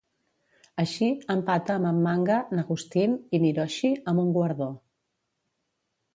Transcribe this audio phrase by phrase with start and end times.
[0.83, 4.73] Així, empata amb en Manga, n'Agustín i n'Hiroshi amb un guardó.